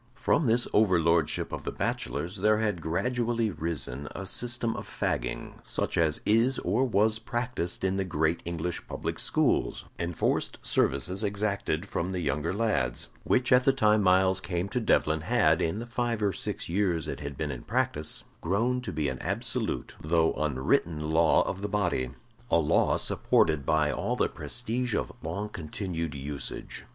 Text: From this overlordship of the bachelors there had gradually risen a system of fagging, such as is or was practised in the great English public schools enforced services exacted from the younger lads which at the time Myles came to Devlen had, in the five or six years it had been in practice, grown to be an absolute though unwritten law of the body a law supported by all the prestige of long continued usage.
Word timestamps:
From 0.15 0.47
this 0.47 0.67
overlordship 0.73 1.51
of 1.51 1.63
the 1.63 1.71
bachelors 1.71 2.37
there 2.37 2.57
had 2.57 2.81
gradually 2.81 3.51
risen 3.51 4.07
a 4.15 4.25
system 4.25 4.75
of 4.75 4.87
fagging, 4.89 5.59
such 5.63 5.95
as 5.95 6.21
is 6.25 6.57
or 6.57 6.83
was 6.85 7.19
practised 7.19 7.83
in 7.83 7.97
the 7.97 8.03
great 8.03 8.41
English 8.43 8.81
public 8.87 9.19
schools 9.19 9.85
enforced 9.99 10.57
services 10.63 11.23
exacted 11.23 11.85
from 11.87 12.13
the 12.13 12.19
younger 12.19 12.51
lads 12.51 13.09
which 13.23 13.51
at 13.51 13.63
the 13.63 13.71
time 13.73 14.01
Myles 14.01 14.41
came 14.41 14.69
to 14.69 14.79
Devlen 14.81 15.21
had, 15.21 15.61
in 15.61 15.77
the 15.77 15.85
five 15.85 16.23
or 16.23 16.33
six 16.33 16.67
years 16.67 17.07
it 17.07 17.19
had 17.19 17.37
been 17.37 17.51
in 17.51 17.61
practice, 17.61 18.23
grown 18.41 18.81
to 18.81 18.91
be 18.91 19.07
an 19.07 19.19
absolute 19.19 19.93
though 20.01 20.33
unwritten 20.33 21.11
law 21.11 21.43
of 21.43 21.61
the 21.61 21.69
body 21.69 22.09
a 22.49 22.57
law 22.57 22.97
supported 22.97 23.67
by 23.67 23.91
all 23.91 24.15
the 24.15 24.27
prestige 24.27 24.95
of 24.95 25.11
long 25.21 25.47
continued 25.47 26.15
usage. 26.15 26.85